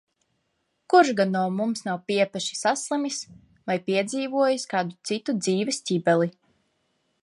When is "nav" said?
1.89-1.99